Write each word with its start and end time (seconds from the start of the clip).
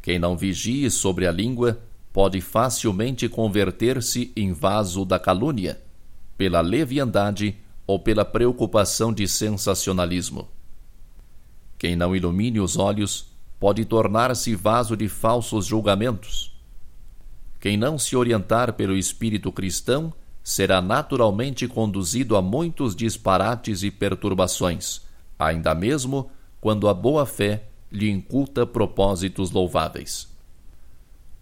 Quem 0.00 0.16
não 0.16 0.36
vigie 0.36 0.88
sobre 0.92 1.26
a 1.26 1.32
língua 1.32 1.80
pode 2.12 2.40
facilmente 2.40 3.28
converter-se 3.28 4.32
em 4.36 4.52
vaso 4.52 5.04
da 5.04 5.18
calúnia, 5.18 5.82
pela 6.38 6.60
leviandade 6.60 7.56
ou 7.84 7.98
pela 7.98 8.24
preocupação 8.24 9.12
de 9.12 9.26
sensacionalismo. 9.26 10.48
Quem 11.76 11.96
não 11.96 12.14
ilumine 12.14 12.60
os 12.60 12.76
olhos 12.76 13.26
pode 13.58 13.84
tornar-se 13.84 14.54
vaso 14.54 14.96
de 14.96 15.08
falsos 15.08 15.66
julgamentos. 15.66 16.55
Quem 17.60 17.76
não 17.76 17.98
se 17.98 18.14
orientar 18.14 18.74
pelo 18.74 18.96
espírito 18.96 19.50
cristão 19.50 20.12
será 20.42 20.80
naturalmente 20.80 21.66
conduzido 21.66 22.36
a 22.36 22.42
muitos 22.42 22.94
disparates 22.94 23.82
e 23.82 23.90
perturbações, 23.90 25.00
ainda 25.38 25.74
mesmo 25.74 26.30
quando 26.60 26.88
a 26.88 26.94
boa 26.94 27.26
fé 27.26 27.64
lhe 27.90 28.10
inculta 28.10 28.66
propósitos 28.66 29.50
louváveis. 29.50 30.28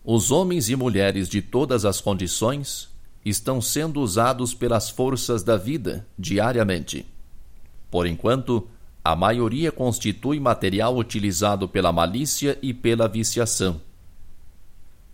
Os 0.04 0.30
homens 0.30 0.68
e 0.68 0.76
mulheres 0.76 1.28
de 1.28 1.40
todas 1.40 1.84
as 1.84 2.00
condições 2.00 2.88
estão 3.24 3.60
sendo 3.60 4.00
usados 4.00 4.52
pelas 4.52 4.90
forças 4.90 5.42
da 5.42 5.56
vida 5.56 6.06
diariamente. 6.18 7.06
Por 7.90 8.06
enquanto, 8.06 8.68
a 9.02 9.16
maioria 9.16 9.72
constitui 9.72 10.38
material 10.38 10.96
utilizado 10.96 11.68
pela 11.68 11.92
malícia 11.92 12.58
e 12.62 12.74
pela 12.74 13.08
viciação. 13.08 13.80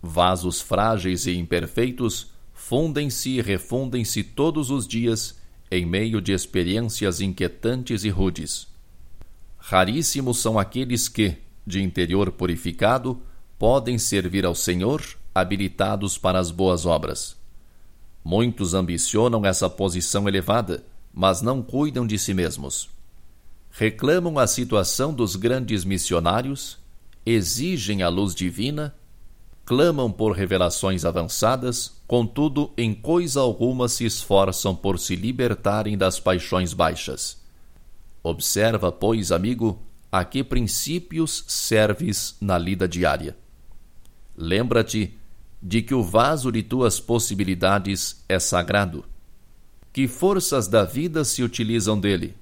Vasos 0.01 0.59
frágeis 0.59 1.25
e 1.25 1.37
imperfeitos 1.37 2.31
fundem-se 2.53 3.31
e 3.31 3.41
refundem-se 3.41 4.23
todos 4.23 4.69
os 4.69 4.87
dias 4.87 5.39
em 5.69 5.85
meio 5.85 6.21
de 6.21 6.33
experiências 6.33 7.21
inquietantes 7.21 8.03
e 8.03 8.09
rudes. 8.09 8.67
Raríssimos 9.57 10.39
são 10.39 10.57
aqueles 10.57 11.07
que, 11.07 11.37
de 11.65 11.81
interior 11.81 12.31
purificado, 12.31 13.21
podem 13.59 13.97
servir 13.97 14.45
ao 14.45 14.55
Senhor 14.55 15.03
habilitados 15.33 16.17
para 16.17 16.39
as 16.39 16.51
boas 16.51 16.85
obras. 16.85 17.37
Muitos 18.23 18.73
ambicionam 18.73 19.45
essa 19.45 19.69
posição 19.69 20.27
elevada, 20.27 20.83
mas 21.13 21.41
não 21.41 21.61
cuidam 21.61 22.05
de 22.05 22.17
si 22.17 22.33
mesmos 22.33 22.89
reclamam 23.71 24.37
a 24.37 24.45
situação 24.45 25.13
dos 25.13 25.35
grandes 25.35 25.85
missionários, 25.85 26.77
exigem 27.25 28.03
a 28.03 28.09
luz 28.09 28.35
divina, 28.35 28.93
clamam 29.65 30.11
por 30.11 30.31
revelações 30.31 31.05
avançadas, 31.05 32.01
contudo, 32.07 32.71
em 32.77 32.93
coisa 32.93 33.39
alguma 33.39 33.87
se 33.87 34.05
esforçam 34.05 34.75
por 34.75 34.99
se 34.99 35.15
libertarem 35.15 35.97
das 35.97 36.19
paixões 36.19 36.73
baixas. 36.73 37.39
Observa, 38.23 38.91
pois, 38.91 39.31
amigo, 39.31 39.81
a 40.11 40.25
que 40.25 40.43
princípios 40.43 41.43
serves 41.47 42.35
na 42.41 42.57
lida 42.57 42.87
diária. 42.87 43.37
Lembra-te 44.35 45.17
de 45.61 45.81
que 45.81 45.93
o 45.93 46.03
vaso 46.03 46.51
de 46.51 46.63
tuas 46.63 46.99
possibilidades 46.99 48.23
é 48.27 48.39
sagrado. 48.39 49.05
Que 49.93 50.07
forças 50.07 50.67
da 50.67 50.83
vida 50.83 51.23
se 51.23 51.43
utilizam 51.43 51.99
dele? 51.99 52.35